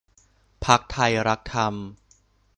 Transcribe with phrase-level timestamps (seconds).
[0.65, 1.73] พรรคไทยรักธรรม